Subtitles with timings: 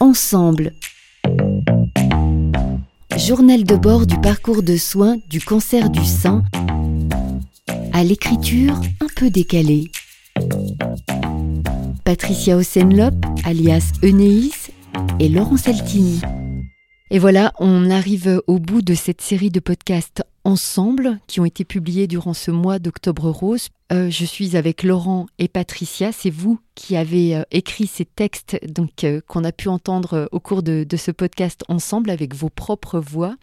[0.00, 0.72] Ensemble.
[3.16, 6.42] Journal de bord du parcours de soins du cancer du sein
[7.92, 9.90] à l'écriture un peu décalée.
[12.04, 14.70] Patricia Osenlop, alias Enéis,
[15.20, 16.20] et Laurent Saltini.
[17.10, 21.64] Et voilà, on arrive au bout de cette série de podcasts ensemble qui ont été
[21.64, 23.68] publiés durant ce mois d'octobre rose.
[23.92, 26.12] Euh, je suis avec Laurent et Patricia.
[26.12, 30.40] C'est vous qui avez euh, écrit ces textes donc euh, qu'on a pu entendre au
[30.40, 33.36] cours de, de ce podcast ensemble avec vos propres voix.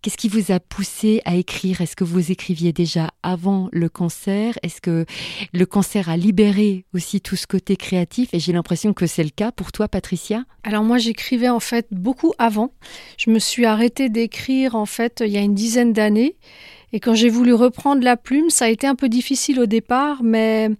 [0.00, 1.80] Qu'est-ce qui vous a poussé à écrire?
[1.80, 4.56] Est-ce que vous écriviez déjà avant le cancer?
[4.62, 5.06] Est-ce que
[5.52, 8.32] le cancer a libéré aussi tout ce côté créatif?
[8.32, 10.44] Et j'ai l'impression que c'est le cas pour toi, Patricia.
[10.62, 12.72] Alors moi, j'écrivais en fait beaucoup avant.
[13.16, 16.36] Je me suis arrêtée d'écrire en fait il y a une dizaine d'années.
[16.92, 20.22] Et quand j'ai voulu reprendre la plume, ça a été un peu difficile au départ,
[20.22, 20.70] mais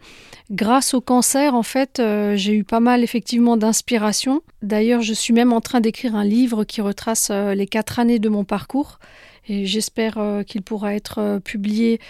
[0.50, 4.42] grâce au cancer, en fait, euh, j'ai eu pas mal effectivement d'inspiration.
[4.62, 8.18] D'ailleurs, je suis même en train d'écrire un livre qui retrace euh, les quatre années
[8.18, 9.00] de mon parcours,
[9.48, 12.00] et j'espère euh, qu'il pourra être publié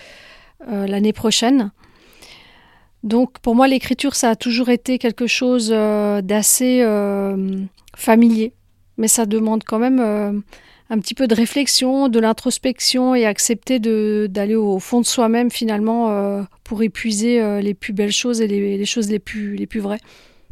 [0.66, 1.70] l'année prochaine.
[3.04, 6.84] Donc, pour moi, l'écriture, ça a toujours été quelque chose d'assez
[7.96, 8.54] familier,
[8.96, 10.42] mais ça demande quand même
[10.90, 16.10] un petit peu de réflexion, de l'introspection et accepter d'aller au fond de soi-même finalement
[16.10, 19.80] euh, pour épuiser euh, les plus belles choses et les, choses les plus, les plus
[19.80, 20.00] vraies.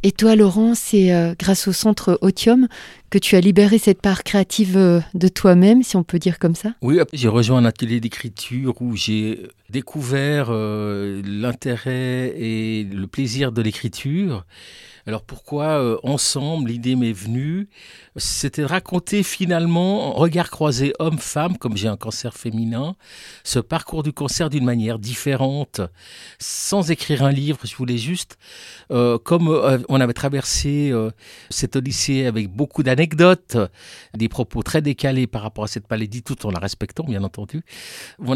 [0.03, 2.69] Et toi, Laurent, c'est euh, grâce au centre Otium
[3.09, 6.75] que tu as libéré cette part créative de toi-même, si on peut dire comme ça?
[6.83, 14.45] Oui, j'ai rejoint un atelier d'écriture où j'ai découvert l'intérêt et le plaisir de l'écriture.
[15.07, 17.69] Alors pourquoi ensemble l'idée m'est venue?
[18.17, 22.97] C'était de raconter finalement, regard croisé homme-femme, comme j'ai un cancer féminin,
[23.45, 25.83] ce parcours du cancer d'une manière différente,
[26.39, 27.59] sans écrire un livre.
[27.65, 28.39] Je voulais juste,
[28.91, 31.11] euh, comme euh, on avait traversé euh,
[31.51, 33.59] cette odyssée avec beaucoup d'anecdotes,
[34.15, 37.63] des propos très décalés par rapport à cette maladie, tout en la respectant, bien entendu.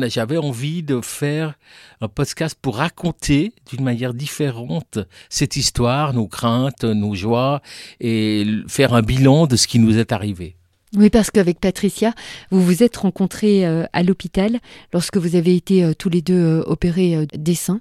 [0.08, 1.54] J'avais envie de faire
[2.00, 4.98] un podcast pour raconter d'une manière différente
[5.30, 7.62] cette histoire, nos craintes, nos joies,
[8.00, 10.56] et faire un bilan de ce qui nous est arrivé.
[10.96, 12.14] Oui, parce qu'avec Patricia,
[12.50, 14.58] vous vous êtes rencontrés euh, à l'hôpital
[14.92, 17.80] lorsque vous avez été euh, tous les deux euh, opérés des seins.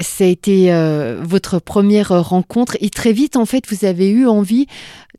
[0.00, 0.70] Ça a été
[1.22, 4.66] votre première rencontre et très vite, en fait, vous avez eu envie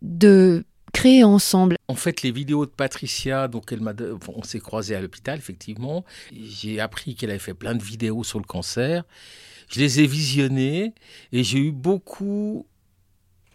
[0.04, 1.76] de créer ensemble.
[1.88, 3.94] En fait, les vidéos de Patricia, donc elle m'a,
[4.28, 6.06] on s'est croisés à l'hôpital, effectivement.
[6.32, 9.04] J'ai appris qu'elle avait fait plein de vidéos sur le cancer.
[9.72, 10.94] Je les ai visionnées
[11.32, 12.68] et j'ai eu beaucoup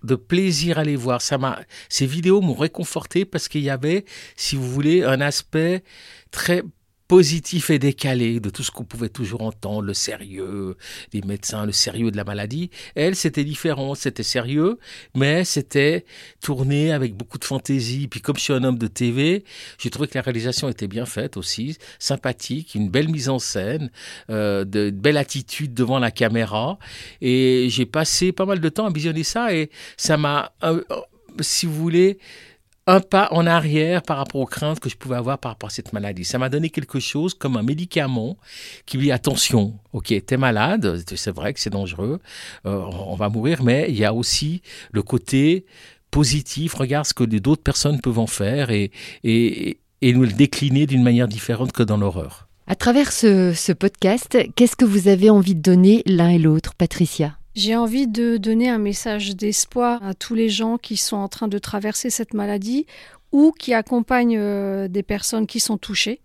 [0.05, 1.21] de plaisir à les voir.
[1.23, 4.05] Ça m'a, ces vidéos m'ont réconforté parce qu'il y avait,
[4.37, 5.83] si vous voulez, un aspect
[6.31, 6.63] très
[7.09, 10.77] positif et décalé de tout ce qu'on pouvait toujours entendre, le sérieux
[11.13, 12.71] des médecins, le sérieux de la maladie.
[12.95, 14.79] Elle, c'était différent, c'était sérieux,
[15.15, 16.05] mais c'était
[16.41, 18.09] tourné avec beaucoup de fantaisie.
[18.09, 19.45] Puis comme je suis un homme de TV,
[19.79, 23.91] j'ai trouvé que la réalisation était bien faite aussi, sympathique, une belle mise en scène,
[24.31, 26.79] euh, de, de belle attitude devant la caméra.
[27.21, 30.83] Et j'ai passé pas mal de temps à visionner ça et ça m'a, euh,
[31.41, 32.19] si vous voulez,
[32.87, 35.71] un pas en arrière par rapport aux craintes que je pouvais avoir par rapport à
[35.71, 36.25] cette maladie.
[36.25, 38.37] Ça m'a donné quelque chose comme un médicament
[38.87, 42.21] qui dit attention, ok, t'es malade, c'est vrai que c'est dangereux,
[42.67, 44.63] euh, on va mourir, mais il y a aussi
[44.93, 45.65] le côté
[46.11, 48.91] positif, regarde ce que d'autres personnes peuvent en faire et,
[49.25, 52.49] et, et nous le décliner d'une manière différente que dans l'horreur.
[52.67, 56.75] À travers ce, ce podcast, qu'est-ce que vous avez envie de donner l'un et l'autre,
[56.75, 57.37] Patricia?
[57.55, 61.49] J'ai envie de donner un message d'espoir à tous les gens qui sont en train
[61.49, 62.87] de traverser cette maladie
[63.33, 66.21] ou qui accompagnent euh, des personnes qui sont touchées,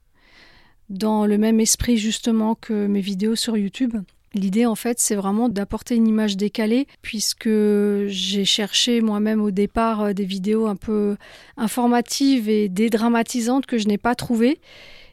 [0.90, 3.96] dans le même esprit justement que mes vidéos sur YouTube.
[4.34, 7.50] L'idée en fait c'est vraiment d'apporter une image décalée puisque
[8.08, 11.16] j'ai cherché moi-même au départ euh, des vidéos un peu
[11.58, 14.60] informatives et dédramatisantes que je n'ai pas trouvées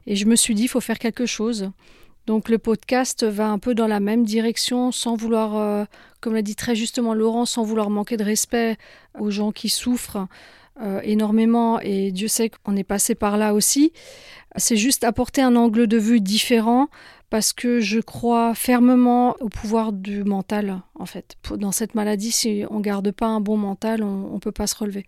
[0.07, 1.71] et je me suis dit il faut faire quelque chose.
[2.27, 5.85] Donc le podcast va un peu dans la même direction sans vouloir, euh,
[6.21, 8.77] comme l'a dit très justement Laurent, sans vouloir manquer de respect
[9.19, 10.27] aux gens qui souffrent
[10.83, 13.93] euh, énormément et Dieu sait qu'on est passé par là aussi.
[14.57, 16.89] C'est juste apporter un angle de vue différent
[17.31, 21.37] parce que je crois fermement au pouvoir du mental en fait.
[21.57, 24.75] Dans cette maladie, si on garde pas un bon mental, on ne peut pas se
[24.75, 25.07] relever.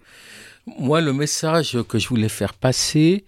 [0.78, 3.24] Moi, le message que je voulais faire passer,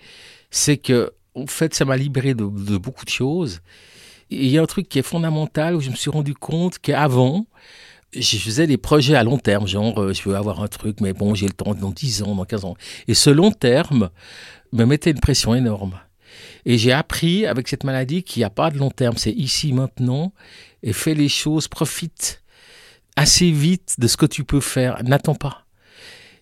[0.50, 3.60] c'est que en fait, ça m'a libéré de, beaucoup de choses.
[4.30, 6.78] Et il y a un truc qui est fondamental où je me suis rendu compte
[6.78, 7.46] qu'avant,
[8.14, 11.12] je faisais des projets à long terme, genre euh, je veux avoir un truc, mais
[11.12, 12.74] bon, j'ai le temps dans 10 ans, dans 15 ans.
[13.08, 14.10] Et ce long terme
[14.72, 15.98] me mettait une pression énorme.
[16.64, 19.72] Et j'ai appris avec cette maladie qu'il n'y a pas de long terme, c'est ici,
[19.72, 20.32] maintenant,
[20.82, 22.42] et fais les choses, profite
[23.16, 25.66] assez vite de ce que tu peux faire, n'attends pas.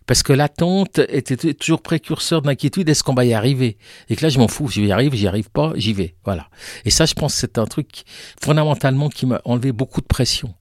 [0.09, 2.89] Parce que l'attente était toujours précurseur d'inquiétude.
[2.89, 3.77] Est-ce qu'on va y arriver?
[4.09, 4.67] Et que là, je m'en fous.
[4.67, 6.15] J'y arrive, j'y arrive pas, j'y vais.
[6.25, 6.49] Voilà.
[6.87, 8.05] Et ça, je pense, c'est un truc
[8.43, 10.55] fondamentalement qui m'a enlevé beaucoup de pression.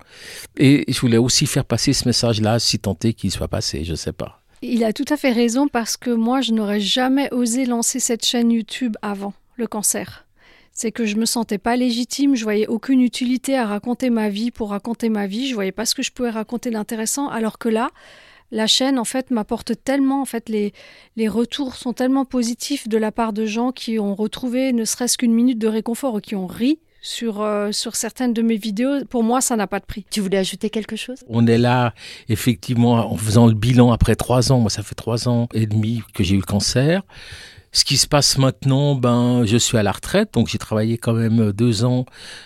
[0.57, 3.85] Et je voulais aussi faire passer ce message-là, si est qu'il soit passé.
[3.85, 4.41] Je sais pas.
[4.61, 8.25] Il a tout à fait raison parce que moi, je n'aurais jamais osé lancer cette
[8.25, 10.25] chaîne YouTube avant le cancer.
[10.73, 14.51] C'est que je me sentais pas légitime, je voyais aucune utilité à raconter ma vie
[14.51, 17.69] pour raconter ma vie, je voyais pas ce que je pouvais raconter d'intéressant, alors que
[17.69, 17.89] là,
[18.51, 20.73] la chaîne en fait m'apporte tellement, en fait les,
[21.15, 25.17] les retours sont tellement positifs de la part de gens qui ont retrouvé ne serait-ce
[25.17, 29.05] qu'une minute de réconfort ou qui ont ri sur, euh, sur certaines de mes vidéos,
[29.05, 30.05] pour moi, ça n'a pas de prix.
[30.09, 31.19] Tu voulais ajouter quelque chose?
[31.29, 31.93] On est là,
[32.27, 34.59] effectivement, en faisant le bilan après trois ans.
[34.59, 37.03] Moi, ça fait trois ans et demi que j'ai eu le cancer.
[37.71, 41.13] Ce qui se passe maintenant, ben, je suis à la retraite, donc j'ai travaillé quand
[41.13, 42.05] même deux ans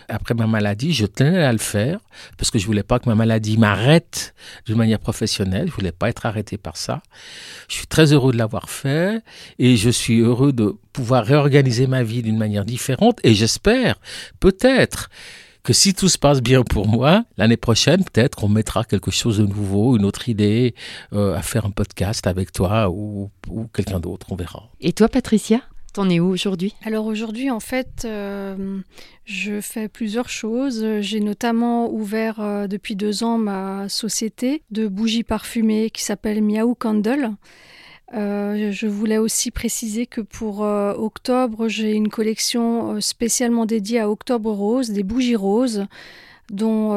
[0.10, 0.94] après ma maladie.
[0.94, 2.00] Je tenais à le faire
[2.38, 4.34] parce que je voulais pas que ma maladie m'arrête
[4.66, 5.68] d'une manière professionnelle.
[5.68, 7.02] Je voulais pas être arrêté par ça.
[7.70, 9.22] Je suis très heureux de l'avoir fait
[9.60, 13.96] et je suis heureux de pouvoir réorganiser ma vie d'une manière différente et j'espère
[14.40, 15.10] peut-être
[15.64, 19.38] que si tout se passe bien pour moi, l'année prochaine, peut-être on mettra quelque chose
[19.38, 20.76] de nouveau, une autre idée,
[21.14, 23.30] euh, à faire un podcast avec toi ou,
[23.74, 24.70] quelqu'un d'autre, on verra.
[24.80, 25.62] Et toi, Patricia
[25.94, 26.74] T'en es où aujourd'hui?
[26.86, 28.80] Alors aujourd'hui, en fait, euh,
[29.26, 30.86] je fais plusieurs choses.
[31.02, 36.76] J'ai notamment ouvert euh, depuis deux ans ma société de bougies parfumées qui s'appelle Miaou
[36.76, 37.32] Candle.
[38.14, 44.00] Euh, je voulais aussi préciser que pour euh, octobre, j'ai une collection euh, spécialement dédiée
[44.00, 45.86] à Octobre Rose, des bougies roses,
[46.50, 46.92] dont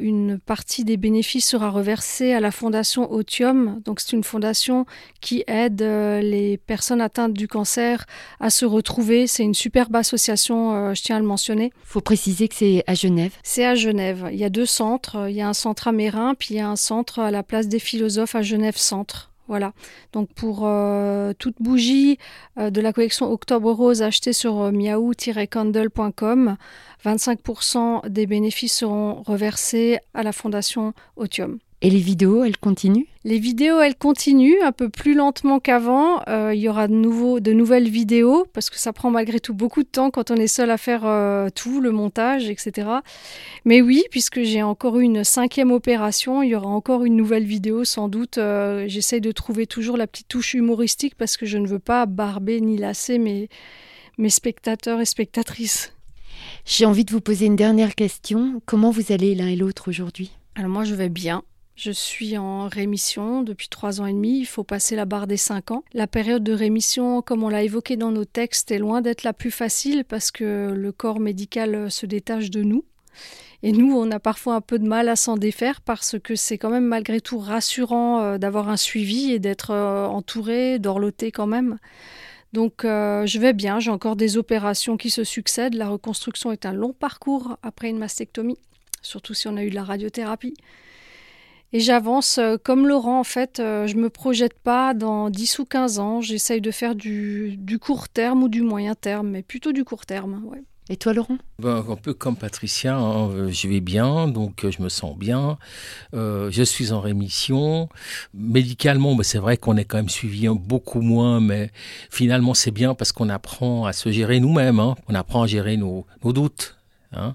[0.00, 3.82] une partie des bénéfices sera reversée à la fondation Otium.
[3.84, 4.86] Donc c'est une fondation
[5.20, 8.06] qui aide les personnes atteintes du cancer
[8.40, 9.26] à se retrouver.
[9.26, 11.72] C'est une superbe association, je tiens à le mentionner.
[11.82, 13.34] Il faut préciser que c'est à Genève.
[13.42, 14.30] C'est à Genève.
[14.32, 15.28] Il y a deux centres.
[15.28, 17.42] Il y a un centre à Mérin, puis il y a un centre à la
[17.42, 19.30] place des philosophes à Genève Centre.
[19.48, 19.72] Voilà.
[20.12, 22.18] Donc pour euh, toute bougie
[22.58, 26.56] euh, de la collection Octobre Rose achetée sur euh, miaou-candle.com,
[27.04, 31.58] 25% des bénéfices seront reversés à la fondation Otium.
[31.82, 33.04] Et les vidéos, elles continuent?
[33.24, 36.22] Les vidéos, elles continuent un peu plus lentement qu'avant.
[36.26, 39.52] Euh, il y aura de, nouveau, de nouvelles vidéos parce que ça prend malgré tout
[39.52, 42.88] beaucoup de temps quand on est seul à faire euh, tout, le montage, etc.
[43.66, 47.44] Mais oui, puisque j'ai encore eu une cinquième opération, il y aura encore une nouvelle
[47.44, 48.38] vidéo sans doute.
[48.38, 52.06] Euh, j'essaye de trouver toujours la petite touche humoristique parce que je ne veux pas
[52.06, 53.50] barber ni lasser mes,
[54.16, 55.92] mes spectateurs et spectatrices.
[56.64, 58.62] J'ai envie de vous poser une dernière question.
[58.64, 60.30] Comment vous allez l'un et l'autre aujourd'hui?
[60.54, 61.42] Alors moi je vais bien.
[61.76, 64.38] Je suis en rémission depuis trois ans et demi.
[64.38, 65.84] Il faut passer la barre des cinq ans.
[65.92, 69.34] La période de rémission, comme on l'a évoqué dans nos textes, est loin d'être la
[69.34, 72.84] plus facile parce que le corps médical se détache de nous.
[73.62, 76.56] Et nous, on a parfois un peu de mal à s'en défaire parce que c'est
[76.56, 81.46] quand même malgré tout rassurant euh, d'avoir un suivi et d'être euh, entouré, d'orloter quand
[81.46, 81.78] même.
[82.54, 85.74] Donc euh, je vais bien, j'ai encore des opérations qui se succèdent.
[85.74, 88.58] La reconstruction est un long parcours après une mastectomie,
[89.02, 90.54] surtout si on a eu de la radiothérapie.
[91.72, 95.64] Et j'avance euh, comme Laurent, en fait, euh, je me projette pas dans 10 ou
[95.64, 99.84] 15 ans, j'essaye de faire du, court terme ou du moyen terme, mais plutôt du
[99.84, 100.42] court terme.
[100.88, 101.38] Et toi, Laurent?
[101.58, 105.58] Ben, Un peu comme Patricia, hein, euh, je vais bien, donc je me sens bien.
[106.12, 107.88] je suis en rémission.
[108.32, 111.72] Médicalement, ben, c'est vrai qu'on est quand même suivi beaucoup moins, mais
[112.10, 114.78] finalement, c'est bien parce qu'on apprend à se gérer nous-mêmes.
[114.78, 114.94] Hein.
[115.08, 116.76] On apprend à gérer nos doutes,
[117.12, 117.34] Hein.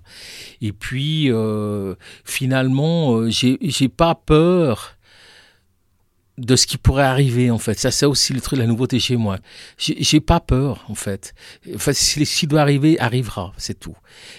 [0.62, 4.98] Et puis, euh, finalement, euh, j'ai pas peur
[6.42, 7.80] de ce qui pourrait arriver en fait.
[7.80, 9.38] Ça, c'est aussi le truc, la nouveauté chez moi.
[9.78, 11.34] J'ai pas peur en fait.
[11.76, 13.96] Enfin, ce qui doit arriver, arrivera, c'est tout.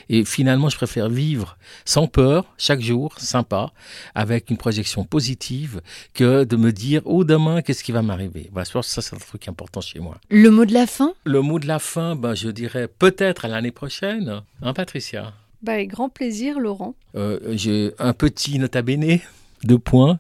[0.09, 3.73] Et finalement, je préfère vivre sans peur, chaque jour, sympa,
[4.15, 5.81] avec une projection positive,
[6.15, 8.51] que de me dire, oh demain, qu'est-ce qui va m'arriver?
[8.53, 10.19] Voilà, ça, c'est un truc important chez moi.
[10.31, 11.15] Le mot de la fin?
[11.25, 15.33] Le mot de la fin, ben, je dirais peut-être à l'année prochaine, hein, Patricia
[15.63, 16.97] bah, avec grand plaisir, Laurent.
[17.15, 19.21] Euh, j'ai un petit nota bene,
[19.65, 20.19] deux points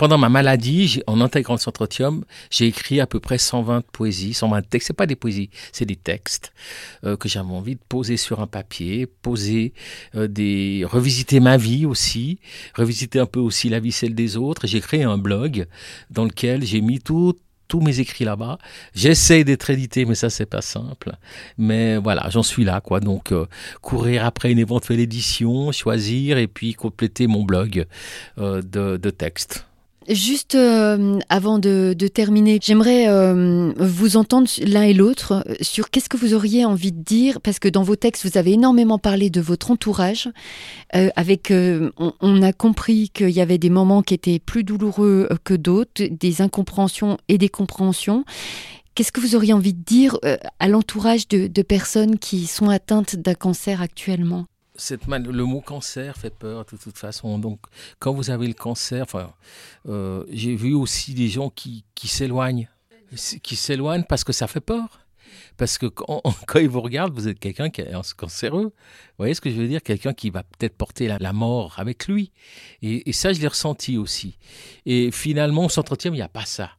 [0.00, 4.62] pendant ma maladie, en intégrant le Centrotium, j'ai écrit à peu près 120 poésies, 120
[4.62, 4.86] textes.
[4.86, 6.54] C'est pas des poésies, c'est des textes
[7.04, 9.74] euh, que j'avais envie de poser sur un papier, poser
[10.14, 12.38] euh, des, revisiter ma vie aussi,
[12.74, 14.66] revisiter un peu aussi la vie celle des autres.
[14.66, 15.66] J'ai créé un blog
[16.08, 17.36] dans lequel j'ai mis tout
[17.70, 18.58] tous mes écrits là-bas.
[18.94, 21.12] J'essaie d'être édité, mais ça, c'est pas simple.
[21.56, 22.98] Mais voilà, j'en suis là, quoi.
[23.00, 23.46] Donc, euh,
[23.80, 27.86] courir après une éventuelle édition, choisir et puis compléter mon blog
[28.36, 28.60] de,
[28.96, 29.69] de textes.
[30.08, 36.16] Juste euh, avant de, terminer, j'aimerais euh, vous entendre l'un et l'autre sur qu'est-ce que
[36.16, 39.42] vous auriez envie de dire, parce que dans vos textes, vous avez énormément parlé de
[39.42, 40.28] votre entourage.
[40.96, 45.28] Euh, avec, on, on, a compris qu'il y avait des moments qui étaient plus douloureux
[45.44, 48.24] que d'autres, des incompréhensions et des compréhensions.
[48.94, 50.18] Qu'est-ce que vous auriez envie de dire
[50.58, 54.46] à l'entourage de, de personnes qui sont atteintes d'un cancer actuellement?
[55.08, 57.38] Le mot cancer fait peur de toute façon.
[57.38, 57.60] Donc,
[57.98, 59.32] quand vous avez le cancer, enfin,
[59.88, 62.68] euh, j'ai vu aussi des gens qui, s'éloignent,
[63.42, 65.00] qui s'éloignent parce que ça fait peur.
[65.56, 66.22] Parce que quand,
[66.56, 68.64] ils vous regardent, vous êtes quelqu'un qui est cancéreux.
[68.64, 69.82] Vous voyez ce que je veux dire?
[69.82, 72.32] Quelqu'un qui va peut-être porter la, mort avec lui.
[72.82, 74.38] Et, ça, je l'ai ressenti aussi.
[74.86, 76.70] Et finalement, on s'entretient, mais il n'y a pas ça.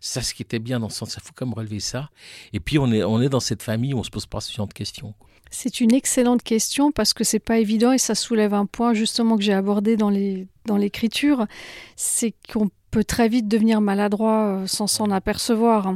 [0.00, 2.08] Ça, ce qui était bien dans ce sens, il faut quand même relever ça.
[2.52, 4.52] Et puis, on est, on est dans cette famille où on se pose pas ce
[4.52, 5.14] genre de questions.
[5.50, 9.36] C'est une excellente question parce que c'est pas évident et ça soulève un point justement
[9.36, 11.46] que j'ai abordé dans les dans l'écriture,
[11.96, 15.94] c'est qu'on peut très vite devenir maladroit euh, sans s'en apercevoir.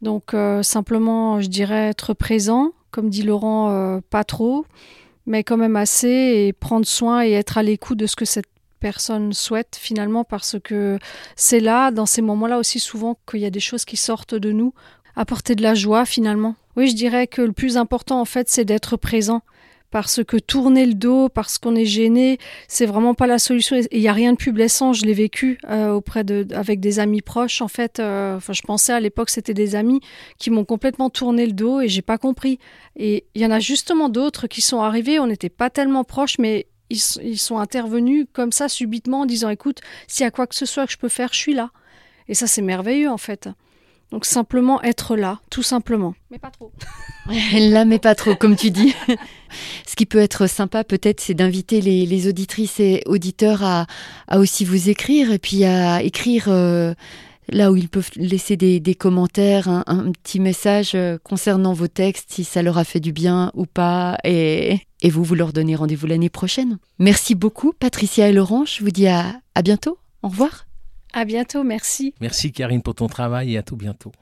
[0.00, 4.64] Donc euh, simplement, je dirais être présent, comme dit Laurent, euh, pas trop,
[5.26, 8.46] mais quand même assez et prendre soin et être à l'écoute de ce que cette
[8.80, 10.98] personne souhaite finalement parce que
[11.36, 14.50] c'est là, dans ces moments-là aussi souvent qu'il y a des choses qui sortent de
[14.50, 14.74] nous,
[15.16, 16.56] apporter de la joie finalement.
[16.76, 19.42] Oui, je dirais que le plus important en fait, c'est d'être présent.
[19.90, 23.76] Parce que tourner le dos, parce qu'on est gêné, c'est vraiment pas la solution.
[23.92, 24.94] Il n'y a rien de plus blessant.
[24.94, 27.60] Je l'ai vécu euh, auprès de, avec des amis proches.
[27.60, 30.00] En fait, euh, enfin, je pensais à l'époque c'était des amis
[30.38, 32.58] qui m'ont complètement tourné le dos et j'ai pas compris.
[32.96, 35.18] Et il y en a justement d'autres qui sont arrivés.
[35.18, 39.80] On n'était pas tellement proches, mais ils, sont intervenus comme ça subitement en disant écoute,
[40.06, 41.70] s'il y a quoi que ce soit que je peux faire, je suis là.
[42.28, 43.48] Et ça, c'est merveilleux en fait.
[44.12, 46.14] Donc simplement être là, tout simplement.
[46.30, 46.70] Mais pas trop.
[47.54, 48.94] là, mais pas trop, comme tu dis.
[49.86, 53.86] Ce qui peut être sympa, peut-être, c'est d'inviter les, auditrices et auditeurs à,
[54.34, 56.92] aussi vous écrire et puis à écrire euh,
[57.48, 62.44] là où ils peuvent laisser des, commentaires, un, petit message euh, concernant vos textes, si
[62.44, 64.18] ça leur a fait du bien ou pas.
[64.24, 66.76] Et, et vous, vous leur donnez rendez-vous l'année prochaine.
[66.98, 68.66] Merci beaucoup, Patricia et Laurent.
[68.66, 69.96] Je vous dis à bientôt.
[70.22, 70.66] Au revoir.
[71.12, 72.14] À bientôt, merci.
[72.20, 74.12] Merci Karine pour ton travail et à tout bientôt.